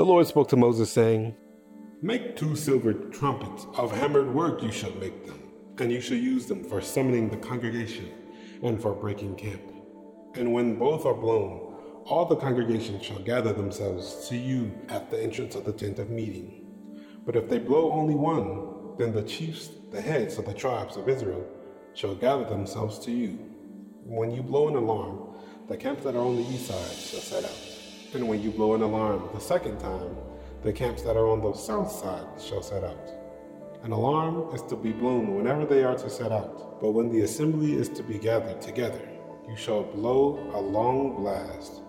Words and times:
The 0.00 0.06
Lord 0.06 0.26
spoke 0.26 0.48
to 0.48 0.56
Moses, 0.56 0.90
saying, 0.90 1.36
Make 2.00 2.34
two 2.34 2.56
silver 2.56 2.94
trumpets 2.94 3.66
of 3.76 3.92
hammered 3.92 4.32
work, 4.32 4.62
you 4.62 4.72
shall 4.72 4.94
make 4.94 5.26
them, 5.26 5.38
and 5.76 5.92
you 5.92 6.00
shall 6.00 6.16
use 6.16 6.46
them 6.46 6.64
for 6.64 6.80
summoning 6.80 7.28
the 7.28 7.36
congregation 7.36 8.10
and 8.62 8.80
for 8.80 8.94
breaking 8.94 9.36
camp. 9.36 9.60
And 10.36 10.54
when 10.54 10.78
both 10.78 11.04
are 11.04 11.12
blown, 11.12 11.74
all 12.06 12.24
the 12.24 12.36
congregation 12.36 12.98
shall 13.02 13.18
gather 13.18 13.52
themselves 13.52 14.26
to 14.30 14.38
you 14.38 14.72
at 14.88 15.10
the 15.10 15.22
entrance 15.22 15.54
of 15.54 15.66
the 15.66 15.72
tent 15.74 15.98
of 15.98 16.08
meeting. 16.08 16.64
But 17.26 17.36
if 17.36 17.50
they 17.50 17.58
blow 17.58 17.92
only 17.92 18.14
one, 18.14 18.96
then 18.96 19.12
the 19.12 19.28
chiefs, 19.28 19.68
the 19.90 20.00
heads 20.00 20.38
of 20.38 20.46
the 20.46 20.54
tribes 20.54 20.96
of 20.96 21.10
Israel, 21.10 21.46
shall 21.92 22.14
gather 22.14 22.48
themselves 22.48 22.98
to 23.00 23.10
you. 23.10 23.32
When 24.06 24.30
you 24.30 24.42
blow 24.42 24.68
an 24.68 24.76
alarm, 24.76 25.36
the 25.68 25.76
camps 25.76 26.04
that 26.04 26.16
are 26.16 26.24
on 26.24 26.36
the 26.36 26.48
east 26.48 26.68
side 26.68 26.96
shall 26.96 27.20
set 27.20 27.44
out. 27.44 27.69
And 28.12 28.26
when 28.26 28.42
you 28.42 28.50
blow 28.50 28.74
an 28.74 28.82
alarm 28.82 29.28
the 29.32 29.40
second 29.40 29.78
time, 29.78 30.16
the 30.64 30.72
camps 30.72 31.02
that 31.02 31.16
are 31.16 31.28
on 31.28 31.40
the 31.40 31.52
south 31.52 31.92
side 31.92 32.26
shall 32.40 32.60
set 32.60 32.82
out. 32.82 33.10
An 33.84 33.92
alarm 33.92 34.52
is 34.52 34.62
to 34.62 34.74
be 34.74 34.90
blown 34.90 35.36
whenever 35.36 35.64
they 35.64 35.84
are 35.84 35.94
to 35.96 36.10
set 36.10 36.32
out, 36.32 36.80
but 36.80 36.90
when 36.90 37.12
the 37.12 37.20
assembly 37.20 37.74
is 37.74 37.88
to 37.90 38.02
be 38.02 38.18
gathered 38.18 38.60
together, 38.60 39.00
you 39.48 39.54
shall 39.54 39.84
blow 39.84 40.50
a 40.54 40.60
long 40.60 41.22
blast. 41.22 41.82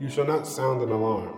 You 0.00 0.08
shall 0.08 0.24
not 0.24 0.46
sound 0.46 0.80
an 0.80 0.92
alarm. 0.92 1.36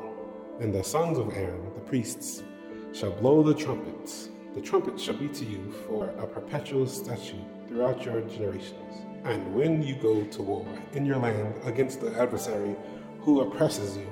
And 0.61 0.73
the 0.73 0.85
sons 0.85 1.19
of 1.19 1.37
Aaron, 1.37 1.75
the 1.75 1.81
priests, 1.81 2.45
shall 2.93 3.11
blow 3.11 3.43
the 3.43 3.55
trumpets. 3.55 4.29
The 4.55 4.61
trumpet 4.61 5.01
shall 5.01 5.17
be 5.17 5.29
to 5.29 5.45
you 5.45 5.73
for 5.89 6.11
a 6.11 6.27
perpetual 6.29 6.87
statute 6.87 7.45
throughout 7.67 8.05
your 8.05 8.21
generations. 8.21 9.05
And 9.25 9.53
when 9.53 9.83
you 9.83 9.97
go 9.97 10.23
to 10.23 10.43
war 10.43 10.67
in 10.93 11.05
your 11.05 11.19
land 11.19 11.55
against 11.65 12.01
the 12.01 12.17
adversary 12.21 12.77
who 13.21 13.41
oppresses 13.41 13.97
you, 13.97 14.09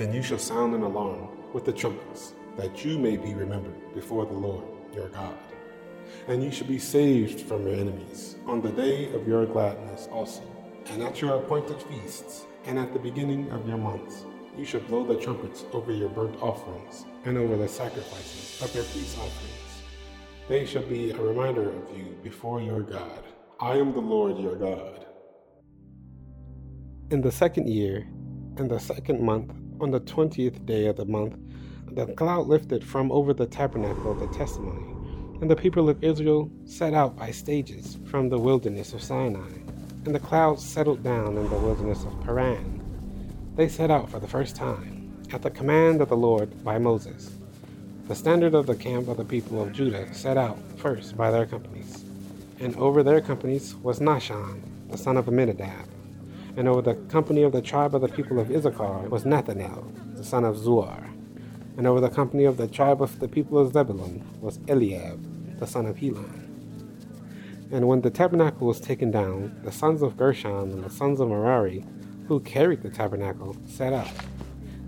then 0.00 0.14
you 0.14 0.22
shall 0.22 0.38
sound 0.38 0.74
an 0.74 0.80
alarm 0.80 1.28
with 1.52 1.66
the 1.66 1.72
trumpets, 1.72 2.32
that 2.56 2.82
you 2.86 2.98
may 2.98 3.18
be 3.18 3.34
remembered 3.34 3.94
before 3.94 4.24
the 4.24 4.32
Lord 4.32 4.64
your 4.94 5.10
God. 5.10 5.36
And 6.26 6.42
you 6.42 6.50
shall 6.50 6.66
be 6.66 6.78
saved 6.78 7.42
from 7.42 7.66
your 7.66 7.76
enemies 7.76 8.36
on 8.46 8.62
the 8.62 8.72
day 8.72 9.12
of 9.12 9.28
your 9.28 9.44
gladness 9.44 10.08
also, 10.10 10.42
and 10.86 11.02
at 11.02 11.20
your 11.20 11.36
appointed 11.36 11.82
feasts, 11.82 12.46
and 12.64 12.78
at 12.78 12.94
the 12.94 12.98
beginning 12.98 13.50
of 13.50 13.68
your 13.68 13.76
months. 13.76 14.24
You 14.56 14.64
shall 14.64 14.80
blow 14.80 15.04
the 15.04 15.20
trumpets 15.20 15.66
over 15.74 15.92
your 15.92 16.08
burnt 16.08 16.36
offerings 16.40 17.04
and 17.26 17.36
over 17.36 17.58
the 17.58 17.68
sacrifices 17.68 18.62
of 18.62 18.74
your 18.74 18.84
peace 18.84 19.18
offerings. 19.18 19.82
They 20.48 20.64
shall 20.64 20.82
be 20.82 21.10
a 21.10 21.20
reminder 21.20 21.68
of 21.68 21.94
you 21.94 22.16
before 22.22 22.62
your 22.62 22.80
God. 22.80 23.22
I 23.60 23.76
am 23.76 23.92
the 23.92 24.00
Lord 24.00 24.38
your 24.38 24.56
God. 24.56 25.04
In 27.10 27.20
the 27.20 27.30
second 27.30 27.68
year, 27.68 28.08
in 28.56 28.66
the 28.68 28.80
second 28.80 29.20
month, 29.20 29.52
on 29.80 29.90
the 29.90 30.00
twentieth 30.00 30.64
day 30.66 30.86
of 30.86 30.96
the 30.96 31.04
month, 31.04 31.36
the 31.92 32.06
cloud 32.14 32.46
lifted 32.46 32.84
from 32.84 33.10
over 33.10 33.32
the 33.32 33.46
tabernacle 33.46 34.12
of 34.12 34.20
the 34.20 34.38
testimony, 34.38 34.94
and 35.40 35.50
the 35.50 35.56
people 35.56 35.88
of 35.88 36.02
Israel 36.04 36.50
set 36.66 36.94
out 36.94 37.16
by 37.16 37.30
stages 37.30 37.98
from 38.04 38.28
the 38.28 38.38
wilderness 38.38 38.92
of 38.92 39.02
Sinai, 39.02 39.50
and 40.04 40.14
the 40.14 40.20
cloud 40.20 40.60
settled 40.60 41.02
down 41.02 41.36
in 41.36 41.48
the 41.48 41.56
wilderness 41.56 42.04
of 42.04 42.20
Paran. 42.24 42.80
They 43.56 43.68
set 43.68 43.90
out 43.90 44.10
for 44.10 44.20
the 44.20 44.28
first 44.28 44.54
time, 44.54 45.12
at 45.32 45.42
the 45.42 45.50
command 45.50 46.00
of 46.00 46.08
the 46.08 46.16
Lord 46.16 46.62
by 46.62 46.78
Moses. 46.78 47.36
The 48.06 48.14
standard 48.14 48.54
of 48.54 48.66
the 48.66 48.76
camp 48.76 49.08
of 49.08 49.16
the 49.16 49.24
people 49.24 49.62
of 49.62 49.72
Judah 49.72 50.12
set 50.12 50.36
out 50.36 50.58
first 50.76 51.16
by 51.16 51.30
their 51.30 51.46
companies, 51.46 52.04
and 52.58 52.76
over 52.76 53.02
their 53.02 53.20
companies 53.20 53.74
was 53.76 54.00
Nahshon, 54.00 54.60
the 54.90 54.98
son 54.98 55.16
of 55.16 55.26
Amminadab, 55.26 55.86
and 56.56 56.68
over 56.68 56.82
the 56.82 56.94
company 57.08 57.42
of 57.42 57.52
the 57.52 57.62
tribe 57.62 57.94
of 57.94 58.00
the 58.00 58.08
people 58.08 58.38
of 58.38 58.50
Issachar 58.50 59.08
was 59.08 59.24
Nethanel, 59.24 60.16
the 60.16 60.24
son 60.24 60.44
of 60.44 60.56
Zuar 60.56 61.10
and 61.80 61.86
over 61.86 62.00
the 62.00 62.10
company 62.10 62.44
of 62.44 62.58
the 62.58 62.68
tribe 62.68 63.00
of 63.00 63.18
the 63.20 63.28
people 63.28 63.58
of 63.58 63.72
Zebulun 63.72 64.22
was 64.42 64.60
Eliab, 64.68 65.58
the 65.58 65.66
son 65.66 65.86
of 65.86 65.96
Helon. 65.96 66.46
And 67.72 67.88
when 67.88 68.02
the 68.02 68.10
tabernacle 68.10 68.66
was 68.66 68.80
taken 68.80 69.10
down, 69.10 69.58
the 69.64 69.72
sons 69.72 70.02
of 70.02 70.16
Gershon 70.16 70.72
and 70.72 70.84
the 70.84 70.90
sons 70.90 71.20
of 71.20 71.28
Merari, 71.28 71.86
who 72.28 72.40
carried 72.40 72.82
the 72.82 72.90
tabernacle, 72.90 73.56
set 73.66 73.94
out. 73.94 74.10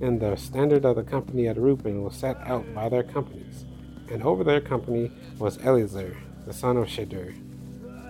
And 0.03 0.21
the 0.21 0.37
standard 0.37 0.85
of 0.85 0.97
the 0.97 1.03
company 1.03 1.49
at 1.49 1.57
Reuben 1.57 2.03
was 2.03 2.17
set 2.17 2.37
out 2.47 2.75
by 2.75 2.91
their 2.91 3.05
companies. 3.05 3.65
And 4.11 4.23
over 4.23 4.45
their 4.45 4.61
company 4.61 5.13
was 5.39 5.57
Elizur, 5.59 6.17
the 6.45 6.53
son 6.53 6.77
of 6.77 6.89
Shedeur. 6.89 7.35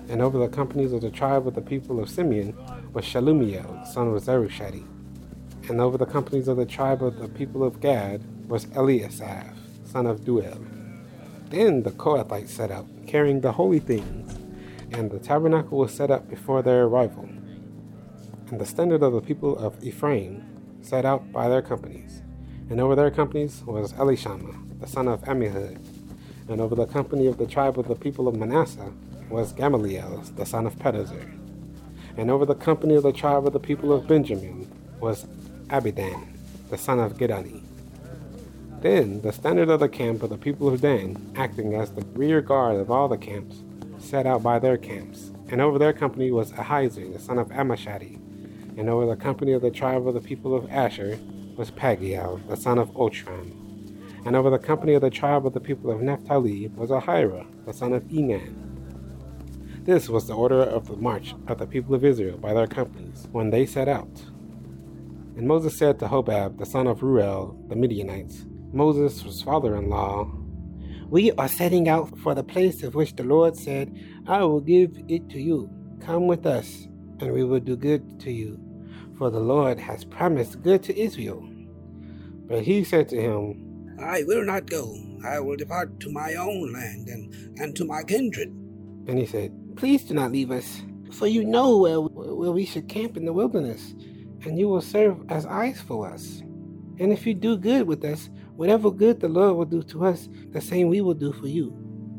And 0.08 0.20
over 0.20 0.38
the 0.38 0.48
companies 0.48 0.92
of 0.92 1.00
the 1.00 1.10
tribe 1.10 1.46
of 1.46 1.54
the 1.54 1.62
people 1.62 2.00
of 2.00 2.10
Simeon 2.10 2.56
was 2.92 3.04
Shelumiel, 3.04 3.86
son 3.86 4.08
of 4.08 4.22
Zurishaddai. 4.22 4.86
And 5.68 5.80
over 5.80 5.96
the 5.96 6.06
companies 6.06 6.48
of 6.48 6.56
the 6.56 6.66
tribe 6.66 7.02
of 7.02 7.18
the 7.18 7.28
people 7.28 7.62
of 7.62 7.80
Gad 7.80 8.22
was 8.48 8.66
Eliasaph, 8.66 9.54
son 9.84 10.06
of 10.06 10.20
Deuel. 10.20 10.60
Then 11.50 11.82
the 11.82 11.90
Kohathites 11.92 12.48
set 12.48 12.70
out, 12.70 12.86
carrying 13.06 13.40
the 13.40 13.52
holy 13.52 13.78
things, 13.78 14.38
and 14.92 15.10
the 15.10 15.18
tabernacle 15.18 15.78
was 15.78 15.94
set 15.94 16.10
up 16.10 16.28
before 16.28 16.62
their 16.62 16.84
arrival. 16.84 17.28
And 18.50 18.60
the 18.60 18.66
standard 18.66 19.02
of 19.02 19.12
the 19.12 19.20
people 19.20 19.56
of 19.56 19.82
Ephraim 19.82 20.44
set 20.82 21.04
out 21.04 21.32
by 21.32 21.48
their 21.48 21.62
companies. 21.62 22.22
And 22.68 22.80
over 22.80 22.94
their 22.94 23.10
companies 23.10 23.62
was 23.64 23.92
Elishama, 23.94 24.80
the 24.80 24.86
son 24.86 25.08
of 25.08 25.22
Ammihud. 25.22 25.78
And 26.48 26.60
over 26.60 26.74
the 26.74 26.86
company 26.86 27.26
of 27.26 27.38
the 27.38 27.46
tribe 27.46 27.78
of 27.78 27.88
the 27.88 27.94
people 27.94 28.28
of 28.28 28.36
Manasseh 28.36 28.92
was 29.32 29.52
Gamaliel, 29.52 30.22
the 30.36 30.44
son 30.44 30.66
of 30.66 30.76
Pedahzur. 30.76 31.38
And 32.18 32.30
over 32.30 32.44
the 32.44 32.54
company 32.54 32.94
of 32.94 33.02
the 33.02 33.12
tribe 33.12 33.46
of 33.46 33.54
the 33.54 33.58
people 33.58 33.92
of 33.92 34.06
Benjamin 34.06 34.70
was 35.00 35.26
Abidan, 35.68 36.28
the 36.68 36.76
son 36.76 37.00
of 37.00 37.14
Gideoni. 37.14 37.62
Then 38.82 39.22
the 39.22 39.32
standard 39.32 39.70
of 39.70 39.80
the 39.80 39.88
camp 39.88 40.22
of 40.22 40.28
the 40.28 40.36
people 40.36 40.68
of 40.68 40.82
Dan, 40.82 41.32
acting 41.34 41.74
as 41.74 41.92
the 41.92 42.04
rear 42.12 42.42
guard 42.42 42.76
of 42.76 42.90
all 42.90 43.08
the 43.08 43.16
camps, 43.16 43.62
set 43.98 44.26
out 44.26 44.42
by 44.42 44.58
their 44.58 44.76
camps. 44.76 45.30
And 45.48 45.60
over 45.60 45.78
their 45.78 45.92
company 45.92 46.30
was 46.30 46.52
Ahiezer, 46.52 47.12
the 47.12 47.18
son 47.20 47.38
of 47.38 47.48
Ammishaddai. 47.48 48.18
And 48.76 48.90
over 48.90 49.06
the 49.06 49.16
company 49.16 49.52
of 49.52 49.62
the 49.62 49.70
tribe 49.70 50.06
of 50.06 50.14
the 50.14 50.20
people 50.20 50.54
of 50.54 50.70
Asher 50.70 51.18
was 51.56 51.70
Pagiel, 51.70 52.46
the 52.48 52.56
son 52.56 52.78
of 52.78 52.90
Ochran. 52.90 53.52
And 54.26 54.36
over 54.36 54.50
the 54.50 54.58
company 54.58 54.94
of 54.94 55.02
the 55.02 55.10
tribe 55.10 55.46
of 55.46 55.54
the 55.54 55.60
people 55.60 55.90
of 55.90 56.02
Naphtali 56.02 56.68
was 56.68 56.90
Ahira, 56.90 57.46
the 57.64 57.72
son 57.72 57.92
of 57.92 58.02
Enan. 58.04 58.71
This 59.84 60.08
was 60.08 60.28
the 60.28 60.34
order 60.34 60.62
of 60.62 60.86
the 60.86 60.96
march 60.96 61.34
of 61.48 61.58
the 61.58 61.66
people 61.66 61.94
of 61.96 62.04
Israel 62.04 62.38
by 62.38 62.54
their 62.54 62.68
companies 62.68 63.26
when 63.32 63.50
they 63.50 63.66
set 63.66 63.88
out. 63.88 64.22
And 65.36 65.48
Moses 65.48 65.76
said 65.76 65.98
to 65.98 66.06
Hobab, 66.06 66.58
the 66.58 66.66
son 66.66 66.86
of 66.86 67.02
Reuel, 67.02 67.58
the 67.68 67.74
Midianites, 67.74 68.46
Moses' 68.72 69.42
father 69.42 69.74
in 69.74 69.88
law, 69.90 70.30
We 71.08 71.32
are 71.32 71.48
setting 71.48 71.88
out 71.88 72.16
for 72.20 72.32
the 72.32 72.44
place 72.44 72.84
of 72.84 72.94
which 72.94 73.16
the 73.16 73.24
Lord 73.24 73.56
said, 73.56 73.92
I 74.26 74.44
will 74.44 74.60
give 74.60 75.02
it 75.08 75.28
to 75.30 75.40
you. 75.40 75.68
Come 76.00 76.28
with 76.28 76.46
us, 76.46 76.86
and 77.18 77.32
we 77.32 77.42
will 77.42 77.60
do 77.60 77.76
good 77.76 78.20
to 78.20 78.30
you. 78.30 78.60
For 79.18 79.30
the 79.30 79.40
Lord 79.40 79.80
has 79.80 80.04
promised 80.04 80.62
good 80.62 80.84
to 80.84 80.98
Israel. 80.98 81.46
But 82.46 82.62
he 82.62 82.84
said 82.84 83.08
to 83.08 83.20
him, 83.20 83.98
I 84.00 84.22
will 84.22 84.44
not 84.44 84.66
go. 84.66 84.96
I 85.24 85.40
will 85.40 85.56
depart 85.56 85.98
to 86.00 86.12
my 86.12 86.34
own 86.34 86.72
land 86.72 87.08
and, 87.08 87.58
and 87.58 87.76
to 87.76 87.84
my 87.84 88.04
kindred. 88.04 88.48
And 89.06 89.18
he 89.18 89.26
said, 89.26 89.52
Please 89.76 90.04
do 90.04 90.14
not 90.14 90.32
leave 90.32 90.50
us, 90.50 90.82
for 91.10 91.26
you 91.26 91.44
know 91.44 91.78
where, 91.78 92.00
where 92.00 92.52
we 92.52 92.64
should 92.64 92.88
camp 92.88 93.16
in 93.16 93.24
the 93.24 93.32
wilderness, 93.32 93.94
and 94.44 94.58
you 94.58 94.68
will 94.68 94.80
serve 94.80 95.18
as 95.28 95.46
eyes 95.46 95.80
for 95.80 96.10
us. 96.10 96.42
And 96.98 97.12
if 97.12 97.26
you 97.26 97.34
do 97.34 97.56
good 97.56 97.86
with 97.86 98.04
us, 98.04 98.28
Whatever 98.56 98.90
good 98.90 99.20
the 99.20 99.28
Lord 99.28 99.56
will 99.56 99.64
do 99.64 99.82
to 99.84 100.04
us, 100.04 100.28
the 100.50 100.60
same 100.60 100.88
we 100.88 101.00
will 101.00 101.14
do 101.14 101.32
for 101.32 101.48
you. 101.48 101.74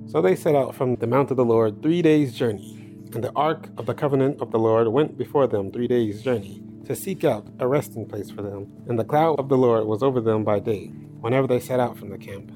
So 0.07 0.21
they 0.21 0.35
set 0.35 0.55
out 0.55 0.73
from 0.73 0.95
the 0.95 1.07
mount 1.07 1.29
of 1.29 1.37
the 1.37 1.45
Lord 1.45 1.81
three 1.81 2.01
days' 2.01 2.33
journey. 2.33 2.79
And 3.13 3.23
the 3.23 3.31
ark 3.35 3.69
of 3.77 3.85
the 3.85 3.93
covenant 3.93 4.41
of 4.41 4.51
the 4.51 4.57
Lord 4.57 4.87
went 4.87 5.17
before 5.17 5.45
them 5.45 5.71
three 5.71 5.87
days' 5.87 6.23
journey, 6.23 6.63
to 6.85 6.95
seek 6.95 7.23
out 7.23 7.47
a 7.59 7.67
resting 7.67 8.07
place 8.07 8.31
for 8.31 8.41
them. 8.41 8.71
And 8.87 8.97
the 8.97 9.05
cloud 9.05 9.39
of 9.39 9.47
the 9.47 9.57
Lord 9.57 9.85
was 9.85 10.01
over 10.01 10.19
them 10.19 10.43
by 10.43 10.59
day, 10.59 10.87
whenever 11.21 11.45
they 11.45 11.59
set 11.59 11.79
out 11.79 11.97
from 11.97 12.09
the 12.09 12.17
camp. 12.17 12.51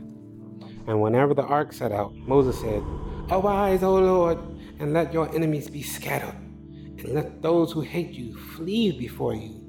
And 0.88 1.00
whenever 1.00 1.36
the 1.36 1.44
ark 1.44 1.72
set 1.72 1.92
out, 1.92 2.16
Moses 2.16 2.60
said, 2.60 2.84
Arise, 3.30 3.84
O 3.84 3.94
Lord, 3.94 4.40
and 4.80 4.94
let 4.94 5.14
your 5.14 5.34
enemies 5.36 5.70
be 5.70 5.84
scattered, 5.84 6.36
and 6.36 7.14
let 7.14 7.42
those 7.42 7.72
who 7.72 7.82
hate 7.82 8.12
you 8.12 8.36
flee 8.36 8.92
before 8.98 9.36
you. 9.36 9.64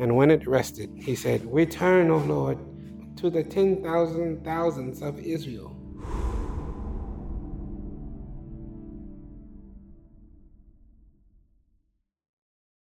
And 0.00 0.16
when 0.16 0.30
it 0.30 0.46
rested, 0.46 0.90
he 0.96 1.14
said, 1.16 1.42
Return, 1.52 2.10
O 2.10 2.18
Lord, 2.18 2.58
to 3.18 3.30
the 3.30 3.44
ten 3.44 3.82
thousand 3.82 4.44
thousands 4.44 5.02
of 5.02 5.18
Israel, 5.20 5.76